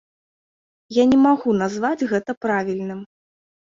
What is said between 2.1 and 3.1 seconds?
гэта правільным.